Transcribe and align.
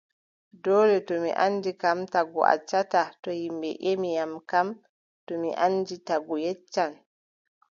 Doole 0.63 0.97
to 1.07 1.13
mi 1.23 1.31
anndi 1.45 1.71
kam, 1.81 1.97
tagu 2.13 2.39
yeccata, 2.49 3.01
to 3.21 3.29
ƴimɓe 3.39 3.69
ƴemi 3.85 4.09
kam 4.49 4.67
to 5.25 5.33
mi 5.41 5.49
anndi, 5.65 5.95
tagu 6.07 6.35
yeccan. 6.45 6.91